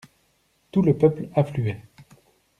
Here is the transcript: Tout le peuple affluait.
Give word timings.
Tout 0.71 0.81
le 0.81 0.97
peuple 0.97 1.29
affluait. 1.35 1.83